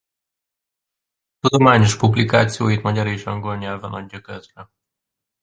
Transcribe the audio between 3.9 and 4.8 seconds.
adja közre.